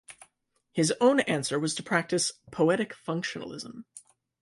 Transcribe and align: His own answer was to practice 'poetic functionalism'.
His 0.71 0.91
own 0.99 1.19
answer 1.19 1.59
was 1.59 1.75
to 1.75 1.83
practice 1.83 2.33
'poetic 2.51 2.95
functionalism'. 2.95 3.83